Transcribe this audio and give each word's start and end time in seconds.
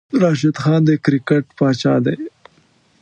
راشد 0.21 0.55
خان 0.61 0.81
د 0.85 0.89
کرکیټ 1.03 1.45
پاچاه 1.57 1.99
دی 2.05 2.17